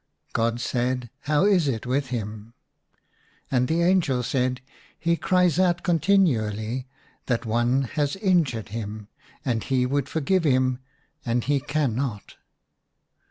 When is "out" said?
5.59-5.83